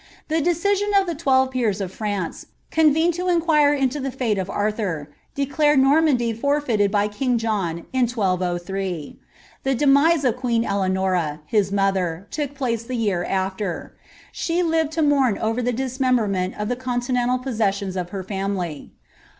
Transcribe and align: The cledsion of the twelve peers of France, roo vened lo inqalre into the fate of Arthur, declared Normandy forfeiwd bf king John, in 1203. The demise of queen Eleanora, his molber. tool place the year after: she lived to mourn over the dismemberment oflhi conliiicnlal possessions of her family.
The 0.29 0.41
cledsion 0.41 0.99
of 0.99 1.05
the 1.05 1.13
twelve 1.13 1.51
peers 1.51 1.79
of 1.79 1.91
France, 1.93 2.47
roo 2.75 2.91
vened 2.91 3.19
lo 3.19 3.27
inqalre 3.37 3.77
into 3.79 3.99
the 3.99 4.09
fate 4.09 4.39
of 4.39 4.49
Arthur, 4.49 5.11
declared 5.35 5.77
Normandy 5.77 6.33
forfeiwd 6.33 6.89
bf 6.89 7.11
king 7.13 7.37
John, 7.37 7.85
in 7.93 8.07
1203. 8.07 9.19
The 9.61 9.75
demise 9.75 10.25
of 10.25 10.37
queen 10.37 10.65
Eleanora, 10.65 11.41
his 11.45 11.69
molber. 11.71 12.27
tool 12.31 12.47
place 12.47 12.81
the 12.81 12.95
year 12.97 13.23
after: 13.23 13.93
she 14.31 14.63
lived 14.63 14.91
to 14.93 15.03
mourn 15.03 15.37
over 15.37 15.61
the 15.61 15.71
dismemberment 15.71 16.55
oflhi 16.55 16.77
conliiicnlal 16.77 17.43
possessions 17.43 17.95
of 17.95 18.09
her 18.09 18.23
family. 18.23 18.89